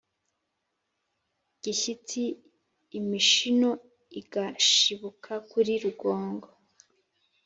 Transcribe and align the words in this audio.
gishyitsi, 1.63 2.21
imishino 2.99 3.69
igashibuka 4.19 5.33
kuri 5.49 5.73
rugongo 5.83 6.47